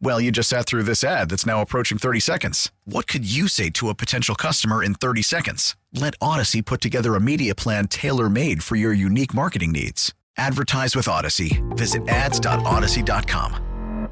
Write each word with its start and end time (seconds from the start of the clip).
Well, 0.00 0.20
you 0.20 0.30
just 0.30 0.48
sat 0.48 0.66
through 0.66 0.84
this 0.84 1.02
ad 1.02 1.30
that's 1.30 1.46
now 1.46 1.62
approaching 1.62 1.98
30 1.98 2.20
seconds. 2.20 2.70
What 2.84 3.06
could 3.06 3.24
you 3.24 3.48
say 3.48 3.70
to 3.70 3.88
a 3.88 3.94
potential 3.94 4.34
customer 4.34 4.82
in 4.82 4.94
30 4.94 5.22
seconds? 5.22 5.76
Let 5.92 6.18
Audacy 6.18 6.64
put 6.64 6.80
together 6.80 7.14
a 7.14 7.20
media 7.20 7.54
plan 7.54 7.88
tailor 7.88 8.28
made 8.28 8.62
for 8.62 8.76
your 8.76 8.92
unique 8.92 9.34
marketing 9.34 9.72
needs. 9.72 10.12
Advertise 10.36 10.96
with 10.96 11.06
Audacy. 11.06 11.62
Visit 11.76 12.08
ads.audacy.com. 12.08 14.08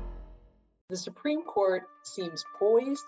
The 0.88 0.96
Supreme 0.96 1.42
Court 1.42 1.84
seems 2.02 2.44
poised 2.58 3.04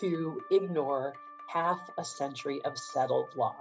to 0.00 0.42
ignore 0.50 1.14
half 1.48 1.78
a 1.98 2.04
century 2.04 2.60
of 2.64 2.78
settled 2.78 3.28
law 3.36 3.54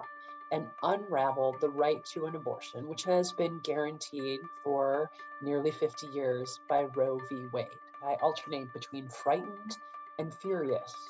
and 0.51 0.67
unravel 0.83 1.55
the 1.59 1.69
right 1.69 2.03
to 2.05 2.25
an 2.25 2.35
abortion, 2.35 2.87
which 2.87 3.03
has 3.03 3.33
been 3.33 3.59
guaranteed 3.63 4.39
for 4.63 5.09
nearly 5.41 5.71
50 5.71 6.07
years 6.07 6.59
by 6.69 6.83
Roe 6.95 7.19
v. 7.29 7.47
Wade. 7.51 7.67
I 8.05 8.13
alternate 8.21 8.71
between 8.71 9.07
frightened 9.09 9.79
and 10.19 10.31
furious. 10.31 11.09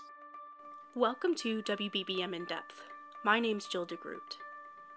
Welcome 0.94 1.36
to 1.36 1.62
WBBM 1.62 2.34
In 2.34 2.46
Depth. 2.46 2.84
My 3.22 3.38
name's 3.38 3.66
Jill 3.66 3.86
DeGroot. 3.86 4.38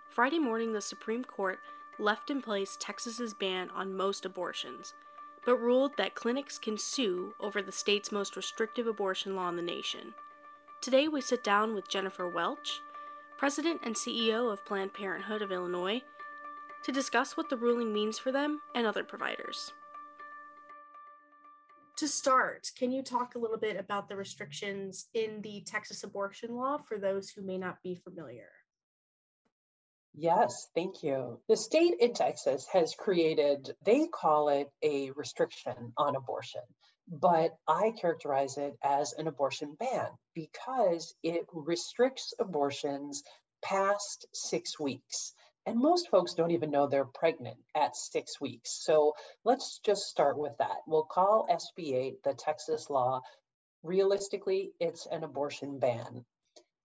Friday 0.09 0.39
morning, 0.39 0.73
the 0.73 0.81
Supreme 0.81 1.25
Court 1.25 1.59
left 1.99 2.31
in 2.31 2.41
place 2.41 2.77
Texas's 2.79 3.35
ban 3.35 3.69
on 3.71 3.97
most 3.97 4.25
abortions, 4.25 4.95
but 5.45 5.57
ruled 5.57 5.97
that 5.97 6.15
clinics 6.15 6.57
can 6.57 6.79
sue 6.79 7.35
over 7.41 7.61
the 7.61 7.73
state's 7.73 8.13
most 8.13 8.37
restrictive 8.37 8.87
abortion 8.87 9.35
law 9.35 9.49
in 9.49 9.57
the 9.57 9.63
nation. 9.63 10.15
Today, 10.81 11.09
we 11.09 11.21
sit 11.21 11.43
down 11.43 11.75
with 11.75 11.89
Jennifer 11.89 12.29
Welch, 12.29 12.81
President 13.37 13.81
and 13.83 13.97
CEO 13.97 14.53
of 14.53 14.65
Planned 14.65 14.95
Parenthood 14.95 15.43
of 15.43 15.51
Illinois, 15.51 16.03
to 16.85 16.93
discuss 16.93 17.37
what 17.37 17.49
the 17.49 17.57
ruling 17.57 17.93
means 17.93 18.21
for 18.21 18.31
them 18.31 18.61
and 18.73 18.87
other 18.87 19.03
providers 19.03 19.73
to 21.99 22.09
start, 22.09 22.71
can 22.79 22.93
you 22.93 23.03
talk 23.03 23.35
a 23.35 23.39
little 23.39 23.59
bit 23.59 23.77
about 23.77 24.09
the 24.09 24.17
restrictions 24.17 25.07
in 25.15 25.43
the 25.43 25.63
Texas 25.67 26.05
abortion 26.05 26.55
law 26.55 26.79
for 26.79 26.97
those 26.97 27.29
who 27.29 27.43
may 27.43 27.59
not 27.59 27.83
be 27.83 27.97
familiar? 27.97 28.49
Yes, 30.15 30.69
thank 30.75 31.03
you. 31.03 31.41
The 31.49 31.57
state 31.57 31.95
in 32.01 32.15
Texas 32.15 32.67
has 32.73 32.95
created, 32.95 33.75
they 33.85 34.07
call 34.07 34.49
it 34.49 34.71
a 34.83 35.11
restriction 35.13 35.93
on 35.97 36.15
abortion, 36.15 36.63
but 37.09 37.57
I 37.67 37.93
characterize 38.01 38.59
it 38.59 38.77
as 38.83 39.13
an 39.15 39.27
abortion 39.27 39.77
ban 39.79 40.09
because 40.35 41.15
it 41.25 41.47
restricts 41.53 42.33
abortions 42.39 43.25
past 43.63 44.27
six 44.33 44.79
weeks. 44.79 45.35
And 45.67 45.79
most 45.79 46.09
folks 46.09 46.35
don't 46.35 46.53
even 46.53 46.71
know 46.71 46.87
they're 46.87 47.05
pregnant 47.05 47.59
at 47.75 47.97
six 47.97 48.41
weeks. 48.41 48.71
So 48.71 49.15
let's 49.45 49.81
just 49.85 50.09
start 50.09 50.39
with 50.39 50.57
that. 50.59 50.79
We'll 50.87 51.05
call 51.05 51.47
SB 51.51 51.95
8 51.95 52.23
the 52.25 52.35
Texas 52.35 52.89
law. 52.89 53.21
Realistically, 53.83 54.73
it's 54.81 55.07
an 55.07 55.25
abortion 55.25 55.79
ban. 55.79 56.25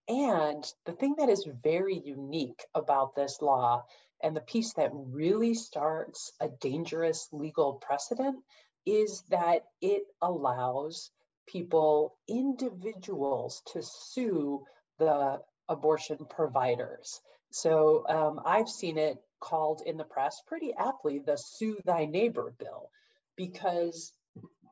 And 0.07 0.65
the 0.85 0.91
thing 0.91 1.15
that 1.17 1.29
is 1.29 1.47
very 1.63 1.97
unique 1.97 2.65
about 2.75 3.15
this 3.15 3.41
law 3.41 3.83
and 4.21 4.35
the 4.35 4.41
piece 4.41 4.73
that 4.73 4.91
really 4.93 5.53
starts 5.53 6.31
a 6.39 6.49
dangerous 6.49 7.29
legal 7.31 7.75
precedent 7.75 8.43
is 8.85 9.23
that 9.29 9.63
it 9.81 10.03
allows 10.21 11.11
people, 11.47 12.17
individuals, 12.27 13.61
to 13.73 13.81
sue 13.81 14.63
the 14.97 15.41
abortion 15.69 16.17
providers. 16.29 17.21
So 17.55 18.03
um, 18.09 18.41
I've 18.43 18.67
seen 18.67 18.97
it 18.97 19.19
called 19.39 19.83
in 19.85 19.95
the 19.95 20.03
press 20.03 20.41
pretty 20.47 20.73
aptly 20.73 21.19
the 21.19 21.37
sue 21.37 21.77
thy 21.85 22.05
neighbor 22.05 22.51
bill, 22.57 22.89
because 23.35 24.11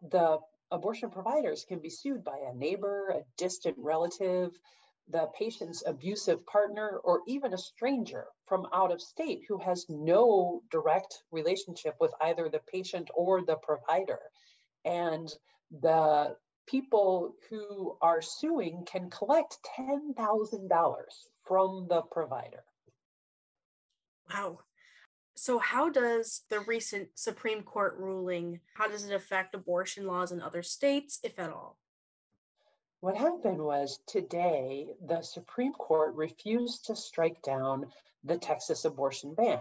the 0.09 0.40
abortion 0.72 1.12
providers 1.12 1.64
can 1.64 1.78
be 1.78 1.91
sued 1.91 2.24
by 2.24 2.40
a 2.40 2.56
neighbor, 2.56 3.09
a 3.09 3.22
distant 3.38 3.78
relative, 3.78 4.58
the 5.08 5.28
patient's 5.38 5.84
abusive 5.86 6.44
partner, 6.47 7.00
or 7.03 7.22
even 7.28 7.53
a 7.53 7.58
stranger 7.58 8.25
from 8.47 8.66
out 8.74 8.91
of 8.91 9.00
state 9.00 9.44
who 9.47 9.59
has 9.59 9.86
no 9.88 10.64
direct 10.72 11.22
relationship 11.30 11.96
with 12.00 12.12
either 12.20 12.50
the 12.50 12.62
patient 12.74 13.12
or 13.14 13.44
the 13.44 13.58
provider. 13.58 14.22
And 14.86 15.31
the 15.70 16.36
people 16.66 17.36
who 17.47 17.96
are 18.02 18.24
suing 18.24 18.86
can 18.86 19.12
collect 19.12 19.59
$10,000 19.78 20.96
from 21.44 21.88
the 21.88 22.02
provider. 22.02 22.64
Wow. 24.34 24.59
So 25.36 25.59
how 25.59 25.90
does 25.90 26.42
the 26.50 26.59
recent 26.62 27.09
Supreme 27.16 27.64
Court 27.64 27.96
ruling, 27.97 28.59
how 28.75 28.88
does 28.88 29.06
it 29.06 29.14
affect 29.14 29.56
abortion 29.56 30.06
laws 30.06 30.31
in 30.31 30.42
other 30.42 30.62
states, 30.62 31.19
if 31.24 31.40
at 31.40 31.50
all? 31.50 31.78
What 33.00 33.18
happened 33.18 33.59
was 33.59 34.00
today, 34.06 34.94
the 35.03 35.22
Supreme 35.22 35.74
Court 35.74 36.14
refused 36.16 36.86
to 36.86 36.96
strike 36.96 37.41
down 37.41 37.88
the 38.24 38.38
Texas 38.38 38.86
abortion 38.86 39.34
ban. 39.34 39.59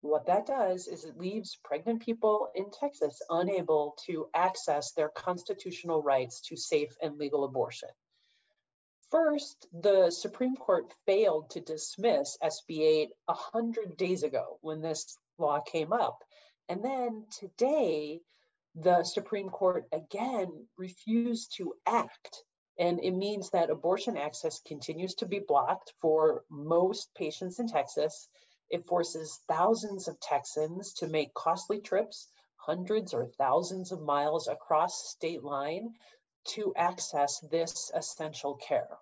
What 0.00 0.26
that 0.26 0.46
does 0.46 0.88
is 0.88 1.04
it 1.04 1.16
leaves 1.16 1.56
pregnant 1.62 2.02
people 2.02 2.50
in 2.54 2.70
Texas 2.70 3.22
unable 3.30 3.96
to 4.06 4.28
access 4.34 4.92
their 4.92 5.08
constitutional 5.08 6.02
rights 6.02 6.40
to 6.48 6.56
safe 6.56 6.94
and 7.00 7.16
legal 7.16 7.44
abortion. 7.44 7.88
First, 9.14 9.68
the 9.72 10.10
Supreme 10.10 10.56
Court 10.56 10.92
failed 11.06 11.50
to 11.50 11.60
dismiss 11.60 12.36
SB 12.42 12.80
8 12.80 13.10
100 13.26 13.96
days 13.96 14.24
ago 14.24 14.58
when 14.60 14.80
this 14.80 15.16
law 15.38 15.60
came 15.60 15.92
up. 15.92 16.24
And 16.68 16.82
then 16.82 17.26
today, 17.38 18.22
the 18.74 19.04
Supreme 19.04 19.50
Court 19.50 19.86
again 19.92 20.66
refused 20.76 21.54
to 21.58 21.74
act. 21.86 22.42
And 22.76 22.98
it 23.04 23.12
means 23.12 23.50
that 23.50 23.70
abortion 23.70 24.16
access 24.16 24.58
continues 24.58 25.14
to 25.16 25.26
be 25.26 25.38
blocked 25.38 25.92
for 26.00 26.42
most 26.50 27.14
patients 27.14 27.60
in 27.60 27.68
Texas. 27.68 28.28
It 28.68 28.88
forces 28.88 29.38
thousands 29.46 30.08
of 30.08 30.18
Texans 30.18 30.92
to 30.94 31.06
make 31.06 31.32
costly 31.34 31.80
trips, 31.80 32.26
hundreds 32.56 33.14
or 33.14 33.26
thousands 33.26 33.92
of 33.92 34.02
miles 34.02 34.48
across 34.48 35.08
state 35.10 35.44
line 35.44 35.94
to 36.44 36.72
access 36.76 37.40
this 37.50 37.90
essential 37.94 38.54
care. 38.54 38.98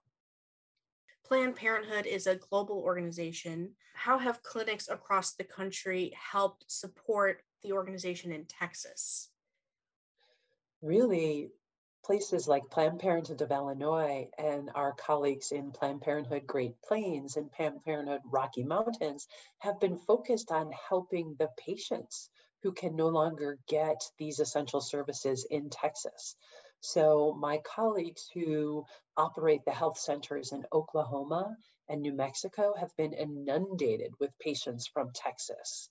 Planned 1.24 1.56
Parenthood 1.56 2.06
is 2.06 2.26
a 2.26 2.36
global 2.36 2.78
organization. 2.78 3.70
How 3.94 4.18
have 4.18 4.42
clinics 4.42 4.88
across 4.88 5.32
the 5.32 5.44
country 5.44 6.12
helped 6.14 6.64
support 6.70 7.42
the 7.62 7.72
organization 7.72 8.32
in 8.32 8.44
Texas? 8.44 9.30
Really, 10.82 11.50
places 12.04 12.48
like 12.48 12.68
Planned 12.70 12.98
Parenthood 12.98 13.40
of 13.40 13.52
Illinois 13.52 14.28
and 14.36 14.70
our 14.74 14.92
colleagues 14.92 15.52
in 15.52 15.70
Planned 15.70 16.02
Parenthood 16.02 16.46
Great 16.46 16.74
Plains 16.82 17.36
and 17.36 17.50
Planned 17.52 17.84
Parenthood 17.84 18.22
Rocky 18.24 18.64
Mountains 18.64 19.28
have 19.58 19.78
been 19.78 19.96
focused 19.96 20.50
on 20.50 20.72
helping 20.88 21.36
the 21.38 21.48
patients 21.56 22.28
who 22.62 22.72
can 22.72 22.96
no 22.96 23.08
longer 23.08 23.58
get 23.68 24.02
these 24.18 24.40
essential 24.40 24.80
services 24.80 25.46
in 25.50 25.70
Texas. 25.70 26.36
So 26.84 27.32
my 27.38 27.58
colleagues 27.58 28.28
who 28.34 28.84
operate 29.16 29.64
the 29.64 29.70
health 29.70 29.98
centers 29.98 30.50
in 30.50 30.66
Oklahoma 30.72 31.56
and 31.88 32.02
New 32.02 32.12
Mexico 32.12 32.74
have 32.76 32.90
been 32.96 33.12
inundated 33.12 34.12
with 34.18 34.36
patients 34.40 34.88
from 34.88 35.12
Texas. 35.14 35.88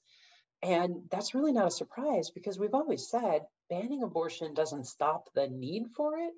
And 0.62 1.08
that's 1.10 1.34
really 1.34 1.54
not 1.54 1.68
a 1.68 1.72
surprise 1.72 2.30
because 2.30 2.60
we've 2.60 2.74
always 2.74 3.10
said 3.10 3.48
banning 3.70 4.04
abortion 4.04 4.54
doesn't 4.54 4.86
stop 4.86 5.30
the 5.34 5.48
need 5.48 5.88
for 5.96 6.18
it. 6.18 6.34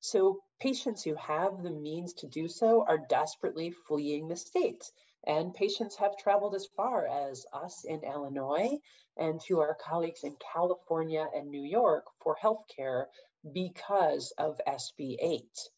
So 0.00 0.40
patients 0.60 1.02
who 1.02 1.14
have 1.14 1.62
the 1.62 1.70
means 1.70 2.12
to 2.14 2.26
do 2.26 2.48
so 2.48 2.84
are 2.86 2.98
desperately 3.08 3.70
fleeing 3.70 4.28
the 4.28 4.36
states. 4.36 4.92
And 5.26 5.54
patients 5.54 5.96
have 5.96 6.18
traveled 6.18 6.54
as 6.54 6.68
far 6.76 7.06
as 7.06 7.46
us 7.52 7.84
in 7.84 8.04
Illinois 8.04 8.78
and 9.16 9.40
to 9.46 9.60
our 9.60 9.74
colleagues 9.74 10.22
in 10.22 10.36
California 10.52 11.26
and 11.34 11.48
New 11.48 11.64
York 11.64 12.04
for 12.22 12.36
healthcare 12.36 13.06
because 13.52 14.32
of 14.38 14.60
SB 14.66 15.16
8. 15.20 15.70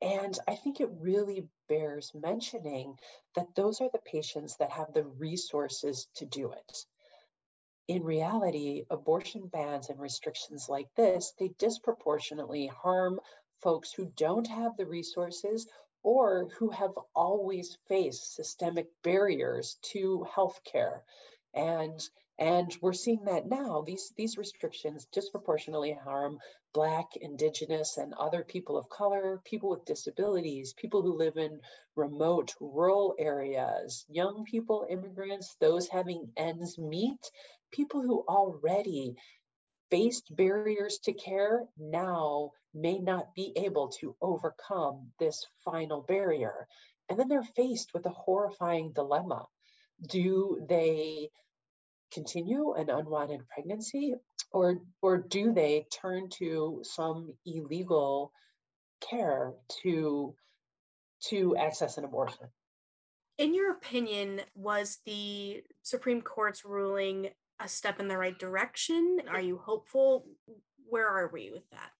And 0.00 0.38
I 0.46 0.54
think 0.54 0.80
it 0.80 0.90
really 1.00 1.48
bears 1.68 2.12
mentioning 2.14 2.96
that 3.34 3.54
those 3.54 3.80
are 3.80 3.90
the 3.92 3.98
patients 3.98 4.56
that 4.58 4.70
have 4.70 4.92
the 4.92 5.04
resources 5.04 6.06
to 6.16 6.26
do 6.26 6.52
it. 6.52 6.86
In 7.88 8.04
reality, 8.04 8.84
abortion 8.90 9.46
bans 9.46 9.88
and 9.88 9.98
restrictions 9.98 10.68
like 10.68 10.94
this, 10.94 11.32
they 11.38 11.48
disproportionately 11.58 12.66
harm 12.66 13.18
folks 13.62 13.92
who 13.92 14.12
don't 14.16 14.46
have 14.46 14.76
the 14.76 14.86
resources 14.86 15.66
or 16.02 16.48
who 16.58 16.70
have 16.70 16.92
always 17.14 17.76
faced 17.88 18.34
systemic 18.34 18.86
barriers 19.02 19.78
to 19.82 20.26
healthcare. 20.30 21.00
And 21.54 22.00
and 22.38 22.76
we're 22.80 22.92
seeing 22.92 23.24
that 23.24 23.48
now. 23.48 23.82
These, 23.86 24.12
these 24.16 24.38
restrictions 24.38 25.08
disproportionately 25.12 25.92
harm 25.92 26.38
Black, 26.72 27.16
Indigenous, 27.16 27.96
and 27.96 28.14
other 28.14 28.44
people 28.44 28.76
of 28.76 28.88
color, 28.88 29.40
people 29.44 29.70
with 29.70 29.84
disabilities, 29.84 30.74
people 30.74 31.02
who 31.02 31.16
live 31.16 31.36
in 31.36 31.60
remote 31.96 32.54
rural 32.60 33.14
areas, 33.18 34.04
young 34.08 34.44
people, 34.44 34.86
immigrants, 34.88 35.56
those 35.60 35.88
having 35.88 36.30
ends 36.36 36.78
meet, 36.78 37.30
people 37.72 38.02
who 38.02 38.24
already 38.28 39.16
faced 39.90 40.34
barriers 40.36 40.98
to 40.98 41.12
care 41.12 41.66
now 41.78 42.52
may 42.74 42.98
not 42.98 43.34
be 43.34 43.52
able 43.56 43.88
to 43.88 44.14
overcome 44.20 45.10
this 45.18 45.46
final 45.64 46.02
barrier. 46.02 46.68
And 47.08 47.18
then 47.18 47.28
they're 47.28 47.42
faced 47.42 47.94
with 47.94 48.04
a 48.06 48.10
horrifying 48.10 48.92
dilemma. 48.92 49.46
Do 50.06 50.64
they 50.68 51.30
continue 52.12 52.74
an 52.74 52.90
unwanted 52.90 53.40
pregnancy 53.48 54.14
or 54.52 54.80
or 55.02 55.18
do 55.18 55.52
they 55.52 55.86
turn 56.02 56.28
to 56.30 56.80
some 56.82 57.34
illegal 57.44 58.32
care 59.00 59.52
to 59.82 60.34
to 61.28 61.56
access 61.56 61.98
an 61.98 62.04
abortion? 62.04 62.48
In 63.36 63.54
your 63.54 63.72
opinion 63.72 64.40
was 64.54 64.98
the 65.04 65.62
supreme 65.82 66.22
court's 66.22 66.64
ruling 66.64 67.30
a 67.60 67.68
step 67.68 68.00
in 68.00 68.08
the 68.08 68.16
right 68.16 68.38
direction? 68.38 69.18
Are 69.28 69.40
you 69.40 69.58
hopeful? 69.58 70.26
Where 70.88 71.08
are 71.08 71.30
we 71.32 71.50
with 71.50 71.68
that? 71.70 71.90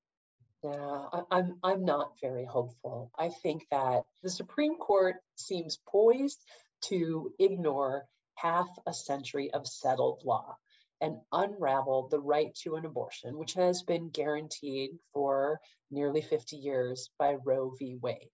Yeah, 0.65 1.05
I, 1.13 1.23
I'm 1.31 1.59
I'm 1.63 1.85
not 1.85 2.13
very 2.21 2.45
hopeful. 2.45 3.13
I 3.17 3.29
think 3.29 3.67
that 3.71 4.03
the 4.23 4.31
Supreme 4.31 4.77
Court 4.77 5.17
seems 5.37 5.79
poised 5.89 6.39
to 6.87 7.33
ignore 7.39 8.07
half 8.41 8.69
a 8.87 8.93
century 8.93 9.51
of 9.53 9.67
settled 9.67 10.23
law 10.25 10.57
and 11.01 11.21
unravel 11.33 12.09
the 12.09 12.21
right 12.21 12.55
to 12.55 12.77
an 12.77 12.85
abortion, 12.85 13.39
which 13.39 13.55
has 13.55 13.83
been 13.83 14.11
guaranteed 14.11 14.91
for 15.13 15.61
nearly 15.91 16.23
50 16.23 16.57
years 16.57 17.11
by 17.19 17.35
Roe 17.45 17.73
v. 17.79 17.97
Wade. 18.01 18.31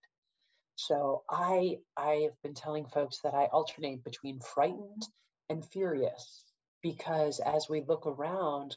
So 0.76 1.22
I 1.30 1.78
I 1.96 2.22
have 2.24 2.42
been 2.42 2.54
telling 2.54 2.86
folks 2.86 3.20
that 3.22 3.34
I 3.34 3.46
alternate 3.46 4.02
between 4.02 4.40
frightened 4.40 5.06
and 5.48 5.64
furious 5.64 6.44
because 6.82 7.38
as 7.38 7.68
we 7.68 7.82
look 7.82 8.06
around 8.06 8.76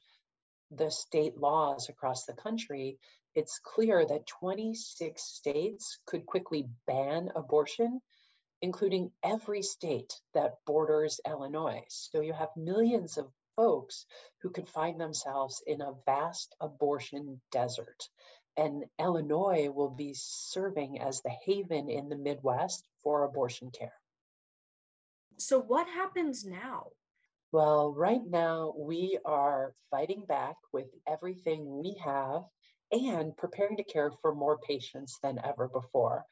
the 0.71 0.91
state 0.91 1.37
laws 1.37 1.89
across 1.89 2.25
the 2.25 2.33
country, 2.33 2.99
it's 3.35 3.59
clear 3.63 4.05
that 4.05 4.27
26 4.27 5.21
states 5.21 5.99
could 6.05 6.25
quickly 6.25 6.67
ban 6.85 7.29
abortion 7.35 8.01
including 8.61 9.11
every 9.23 9.61
state 9.61 10.13
that 10.33 10.55
borders 10.65 11.19
Illinois. 11.27 11.83
So 11.89 12.21
you 12.21 12.33
have 12.33 12.49
millions 12.55 13.17
of 13.17 13.31
folks 13.55 14.05
who 14.41 14.49
could 14.49 14.69
find 14.69 14.99
themselves 14.99 15.61
in 15.65 15.81
a 15.81 15.93
vast 16.05 16.55
abortion 16.61 17.41
desert. 17.51 18.07
And 18.55 18.85
Illinois 18.99 19.69
will 19.69 19.89
be 19.89 20.13
serving 20.15 20.99
as 20.99 21.21
the 21.21 21.33
haven 21.45 21.89
in 21.89 22.09
the 22.09 22.15
Midwest 22.15 22.87
for 23.03 23.23
abortion 23.23 23.69
care. 23.71 23.93
So, 25.37 25.59
what 25.59 25.87
happens 25.87 26.43
now? 26.43 26.87
Well, 27.51 27.93
right 27.93 28.25
now 28.25 28.73
we 28.75 29.19
are 29.23 29.73
fighting 29.91 30.25
back 30.27 30.55
with 30.73 30.87
everything 31.07 31.79
we 31.79 31.95
have 32.03 32.43
and 32.91 33.37
preparing 33.37 33.77
to 33.77 33.83
care 33.83 34.11
for 34.21 34.33
more 34.33 34.57
patients 34.57 35.19
than 35.21 35.39
ever 35.43 35.67
before. 35.67 36.25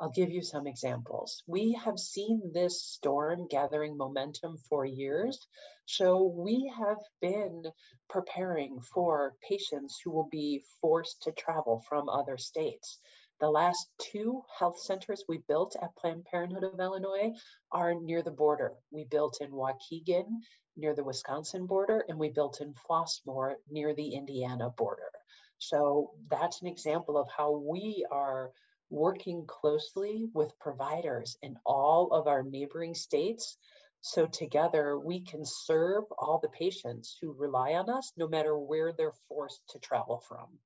I'll 0.00 0.10
give 0.10 0.30
you 0.30 0.42
some 0.42 0.68
examples. 0.68 1.42
We 1.48 1.72
have 1.84 1.98
seen 1.98 2.52
this 2.54 2.82
storm 2.82 3.48
gathering 3.48 3.96
momentum 3.96 4.56
for 4.68 4.84
years. 4.84 5.48
So 5.86 6.22
we 6.22 6.72
have 6.78 6.98
been 7.20 7.64
preparing 8.08 8.80
for 8.80 9.34
patients 9.48 10.00
who 10.02 10.12
will 10.12 10.28
be 10.30 10.62
forced 10.80 11.22
to 11.22 11.32
travel 11.32 11.82
from 11.88 12.08
other 12.08 12.36
states. 12.36 13.00
The 13.40 13.50
last 13.50 13.88
two 13.98 14.42
health 14.56 14.80
centers 14.80 15.24
we 15.28 15.38
built 15.48 15.74
at 15.80 15.94
Planned 15.96 16.24
Parenthood 16.26 16.64
of 16.64 16.78
Illinois 16.78 17.32
are 17.72 17.94
near 17.94 18.22
the 18.22 18.30
border. 18.30 18.74
We 18.90 19.04
built 19.04 19.40
in 19.40 19.50
Waukegan 19.50 20.42
near 20.76 20.94
the 20.94 21.04
Wisconsin 21.04 21.66
border, 21.66 22.04
and 22.08 22.18
we 22.18 22.30
built 22.30 22.60
in 22.60 22.74
Flossmoor 22.74 23.56
near 23.68 23.94
the 23.94 24.14
Indiana 24.14 24.70
border. 24.70 25.10
So 25.58 26.12
that's 26.30 26.62
an 26.62 26.68
example 26.68 27.16
of 27.16 27.28
how 27.36 27.50
we 27.50 28.06
are 28.10 28.52
working 28.90 29.44
closely 29.46 30.28
with 30.32 30.58
providers 30.58 31.36
in 31.42 31.56
all 31.64 32.12
of 32.12 32.26
our 32.26 32.42
neighboring 32.42 32.94
states. 32.94 33.56
So 34.00 34.26
together 34.26 34.98
we 34.98 35.20
can 35.20 35.44
serve 35.44 36.04
all 36.16 36.38
the 36.38 36.48
patients 36.48 37.16
who 37.20 37.32
rely 37.32 37.74
on 37.74 37.90
us 37.90 38.12
no 38.16 38.28
matter 38.28 38.56
where 38.56 38.92
they're 38.92 39.12
forced 39.28 39.60
to 39.70 39.78
travel 39.78 40.18
from. 40.28 40.58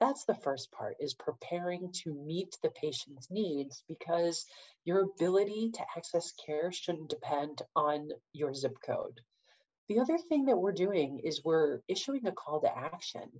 That's 0.00 0.24
the 0.24 0.34
first 0.34 0.72
part 0.72 0.96
is 0.98 1.14
preparing 1.14 1.92
to 2.02 2.12
meet 2.12 2.56
the 2.62 2.70
patient's 2.70 3.30
needs 3.30 3.84
because 3.86 4.46
your 4.84 5.02
ability 5.02 5.70
to 5.74 5.86
access 5.96 6.32
care 6.32 6.72
shouldn't 6.72 7.10
depend 7.10 7.62
on 7.76 8.08
your 8.32 8.52
zip 8.52 8.76
code. 8.84 9.20
The 9.88 10.00
other 10.00 10.18
thing 10.18 10.46
that 10.46 10.56
we're 10.56 10.72
doing 10.72 11.20
is 11.22 11.44
we're 11.44 11.82
issuing 11.86 12.26
a 12.26 12.32
call 12.32 12.60
to 12.62 12.76
action 12.76 13.30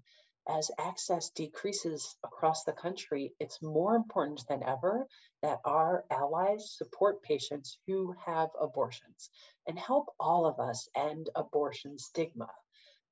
as 0.49 0.71
access 0.79 1.31
decreases 1.31 2.17
across 2.25 2.65
the 2.65 2.73
country, 2.73 3.33
it's 3.39 3.63
more 3.63 3.95
important 3.95 4.45
than 4.49 4.63
ever 4.63 5.07
that 5.43 5.61
our 5.65 6.05
allies 6.11 6.73
support 6.77 7.23
patients 7.23 7.79
who 7.87 8.15
have 8.25 8.51
abortions 8.61 9.31
and 9.67 9.79
help 9.79 10.07
all 10.19 10.47
of 10.47 10.59
us 10.59 10.89
end 10.97 11.31
abortion 11.35 11.99
stigma. 11.99 12.51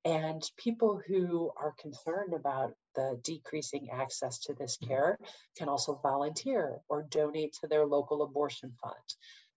And 0.04 0.43
people 0.57 1.00
who 1.07 1.52
are 1.57 1.75
concerned 1.78 2.33
about 2.33 2.73
the 2.95 3.21
decreasing 3.23 3.90
access 3.90 4.38
to 4.40 4.54
this 4.54 4.78
mm-hmm. 4.78 4.88
care 4.88 5.19
can 5.57 5.69
also 5.69 6.00
volunteer 6.02 6.81
or 6.88 7.02
donate 7.02 7.52
to 7.61 7.69
their 7.69 7.87
local 7.87 8.23
abortion 8.23 8.73
fund. 8.83 8.95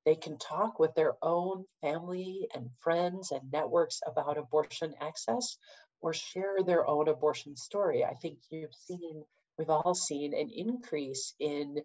They 0.06 0.16
can 0.16 0.38
talk 0.38 0.80
with 0.80 0.94
their 0.96 1.14
own 1.22 1.64
family 1.82 2.50
and 2.54 2.70
friends 2.82 3.32
and 3.32 3.50
networks 3.52 4.02
about 4.06 4.38
abortion 4.38 4.94
access 5.00 5.58
or 6.04 6.14
share 6.14 6.58
their 6.64 6.86
own 6.88 7.08
abortion 7.08 7.56
story. 7.56 8.04
I 8.04 8.14
think 8.14 8.40
you've 8.50 8.76
seen, 8.76 9.24
we've 9.58 9.70
all 9.70 9.96
seen 9.96 10.34
an 10.34 10.50
increase 10.54 11.34
in 11.40 11.78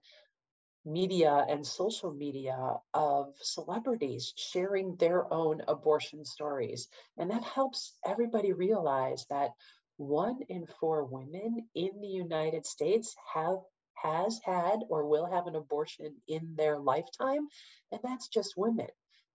media 0.85 1.47
and 1.49 1.65
social 1.65 2.13
media 2.13 2.75
of 2.93 3.33
celebrities 3.41 4.35
sharing 4.37 4.97
their 4.97 5.33
own 5.33 5.63
abortion 5.69 6.25
stories. 6.25 6.89
And 7.17 7.31
that 7.31 7.45
helps 7.45 7.95
everybody 8.05 8.53
realize 8.53 9.25
that 9.31 9.53
one 9.99 10.41
in 10.49 10.67
four 10.81 11.05
women 11.05 11.69
in 11.75 12.01
the 12.01 12.09
United 12.09 12.67
States 12.67 13.15
have 13.35 13.59
has 13.95 14.41
had 14.45 14.79
or 14.91 15.07
will 15.07 15.27
have 15.27 15.49
an 15.49 15.57
abortion 15.57 16.15
in 16.29 16.55
their 16.57 16.79
lifetime 16.79 17.49
and 17.91 18.01
that's 18.05 18.29
just 18.29 18.55
women 18.57 18.87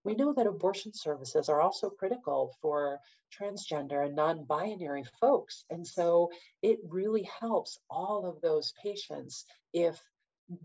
we 0.04 0.16
know 0.16 0.34
that 0.34 0.48
abortion 0.48 0.94
services 0.94 1.50
are 1.50 1.62
also 1.62 1.90
critical 1.90 2.56
for 2.62 3.00
transgender 3.38 4.06
and 4.06 4.16
non 4.16 4.44
binary 4.44 5.04
folks. 5.20 5.66
And 5.70 5.86
so 5.86 6.30
it 6.62 6.80
really 6.88 7.30
helps 7.40 7.80
all 7.90 8.26
of 8.26 8.42
those 8.42 8.74
patients 8.82 9.46
if 9.74 10.02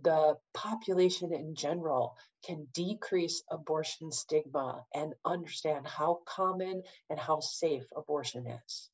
the 0.03 0.37
population 0.55 1.33
in 1.33 1.55
general 1.55 2.17
can 2.45 2.67
decrease 2.75 3.43
abortion 3.51 4.11
stigma 4.11 4.85
and 4.95 5.15
understand 5.25 5.87
how 5.87 6.21
common 6.27 6.83
and 7.09 7.19
how 7.19 7.41
safe 7.41 7.85
abortion 7.97 8.47
is. 8.47 8.91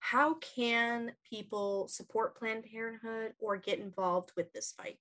How 0.00 0.34
can 0.34 1.12
people 1.30 1.86
support 1.86 2.36
Planned 2.36 2.64
Parenthood 2.64 3.34
or 3.38 3.56
get 3.56 3.78
involved 3.78 4.32
with 4.36 4.52
this 4.52 4.72
fight? 4.72 4.98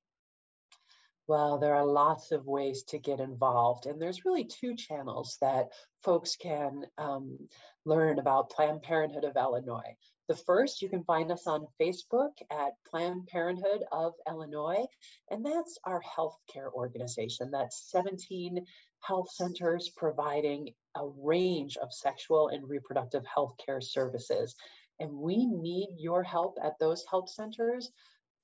Well, 1.27 1.59
there 1.59 1.75
are 1.75 1.85
lots 1.85 2.31
of 2.31 2.45
ways 2.45 2.83
to 2.89 2.97
get 2.97 3.19
involved, 3.19 3.85
and 3.85 4.01
there's 4.01 4.25
really 4.25 4.43
two 4.43 4.75
channels 4.75 5.37
that 5.41 5.69
folks 6.03 6.35
can 6.35 6.85
um, 6.97 7.37
learn 7.85 8.19
about 8.19 8.49
Planned 8.49 8.81
Parenthood 8.81 9.23
of 9.23 9.37
Illinois. 9.37 9.95
The 10.27 10.35
first, 10.35 10.81
you 10.81 10.89
can 10.89 11.03
find 11.03 11.31
us 11.31 11.45
on 11.45 11.67
Facebook 11.79 12.31
at 12.49 12.73
Planned 12.89 13.27
Parenthood 13.27 13.83
of 13.91 14.13
Illinois, 14.27 14.85
and 15.29 15.45
that's 15.45 15.77
our 15.85 16.01
healthcare 16.01 16.71
organization. 16.73 17.51
That's 17.51 17.89
17 17.91 18.65
health 19.01 19.29
centers 19.31 19.89
providing 19.89 20.73
a 20.95 21.07
range 21.07 21.77
of 21.77 21.93
sexual 21.93 22.47
and 22.49 22.67
reproductive 22.67 23.25
health 23.25 23.55
care 23.63 23.81
services. 23.81 24.55
And 24.99 25.11
we 25.11 25.45
need 25.45 25.89
your 25.97 26.23
help 26.23 26.57
at 26.63 26.79
those 26.79 27.03
health 27.09 27.29
centers 27.29 27.91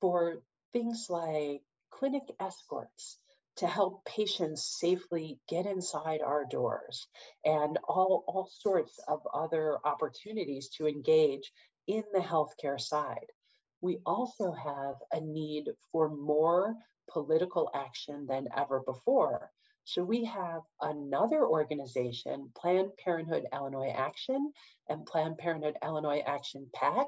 for 0.01 0.41
things 0.73 1.07
like 1.09 1.61
clinic 1.97 2.23
escorts 2.39 3.17
to 3.57 3.67
help 3.67 4.05
patients 4.05 4.77
safely 4.79 5.39
get 5.49 5.65
inside 5.65 6.21
our 6.21 6.45
doors 6.45 7.07
and 7.43 7.79
all, 7.87 8.23
all 8.27 8.47
sorts 8.51 8.99
of 9.07 9.19
other 9.33 9.77
opportunities 9.83 10.69
to 10.69 10.87
engage 10.87 11.51
in 11.87 12.03
the 12.13 12.19
healthcare 12.19 12.79
side. 12.79 13.25
We 13.81 13.99
also 14.05 14.51
have 14.51 14.95
a 15.11 15.21
need 15.21 15.69
for 15.91 16.09
more 16.09 16.75
political 17.09 17.69
action 17.73 18.27
than 18.27 18.47
ever 18.55 18.81
before. 18.85 19.49
So 19.85 20.03
we 20.03 20.25
have 20.25 20.61
another 20.81 21.45
organization, 21.45 22.51
Planned 22.55 22.91
Parenthood 23.03 23.45
Illinois 23.53 23.93
Action 23.95 24.51
and 24.89 25.05
Planned 25.05 25.37
Parenthood 25.37 25.77
Illinois 25.81 26.21
Action 26.25 26.67
PAC, 26.73 27.07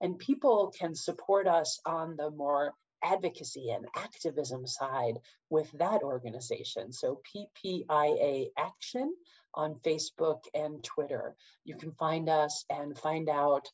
and 0.00 0.18
people 0.18 0.72
can 0.78 0.94
support 0.94 1.46
us 1.46 1.80
on 1.86 2.16
the 2.16 2.30
more 2.30 2.74
advocacy 3.02 3.70
and 3.70 3.86
activism 3.94 4.66
side 4.66 5.18
with 5.50 5.70
that 5.72 6.02
organization. 6.02 6.92
So 6.92 7.20
PPIA 7.34 8.48
Action 8.58 9.14
on 9.54 9.76
Facebook 9.84 10.40
and 10.54 10.82
Twitter. 10.82 11.34
You 11.64 11.76
can 11.76 11.92
find 11.92 12.28
us 12.28 12.64
and 12.70 12.98
find 12.98 13.28
out 13.28 13.68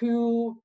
who 0.00 0.60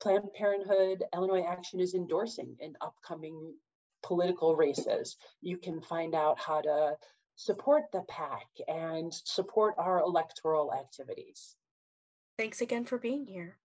Planned 0.00 0.32
Parenthood 0.34 1.02
Illinois 1.14 1.44
Action 1.48 1.80
is 1.80 1.94
endorsing 1.94 2.56
in 2.60 2.74
upcoming 2.80 3.54
political 4.02 4.54
races. 4.54 5.16
You 5.40 5.56
can 5.56 5.80
find 5.80 6.14
out 6.14 6.38
how 6.38 6.60
to 6.60 6.96
support 7.36 7.84
the 7.92 8.02
PAC 8.02 8.46
and 8.68 9.12
support 9.12 9.74
our 9.78 10.00
electoral 10.00 10.72
activities. 10.74 11.56
Thanks 12.38 12.60
again 12.60 12.84
for 12.84 12.98
being 12.98 13.26
here. 13.26 13.58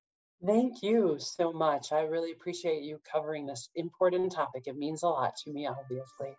Thank 0.46 0.82
you 0.82 1.18
so 1.20 1.52
much. 1.52 1.92
I 1.92 2.02
really 2.02 2.32
appreciate 2.32 2.84
you 2.84 3.00
covering 3.12 3.46
this 3.46 3.70
important 3.76 4.32
topic. 4.32 4.64
It 4.68 4.78
means 4.78 5.04
a 5.04 5.08
lot 5.08 5.36
to 5.44 5.52
me, 5.52 5.68
obviously. 5.68 6.38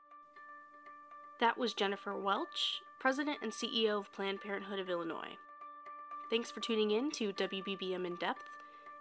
That 1.41 1.59
was 1.59 1.75
Jennifer 1.75 2.19
Welch, 2.19 2.81
President 2.99 3.39
and 3.43 3.53
CEO 3.53 3.99
of 3.99 4.13
Planned 4.13 4.41
Parenthood 4.41 4.79
of 4.79 4.89
Illinois. 4.89 5.37
Thanks 6.31 6.51
for 6.51 6.61
tuning 6.61 6.93
in 6.93 7.11
to 7.13 7.33
WBBM 7.35 8.07
In 8.07 8.17
Depth, 8.17 8.45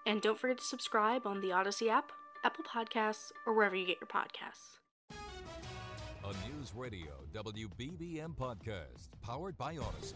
and 0.05 0.21
don't 0.21 0.39
forget 0.39 0.57
to 0.57 0.63
subscribe 0.65 1.25
on 1.25 1.39
the 1.39 1.49
Audacy 1.49 1.89
app, 1.89 2.11
Apple 2.43 2.65
Podcasts, 2.65 3.31
or 3.45 3.53
wherever 3.53 3.75
you 3.75 3.85
get 3.85 3.97
your 4.01 4.07
podcasts. 4.07 4.79
A 6.23 6.33
News 6.49 6.73
Radio 6.75 7.23
WBBM 7.33 8.35
podcast 8.35 9.09
powered 9.21 9.57
by 9.57 9.75
Audacy. 9.75 10.15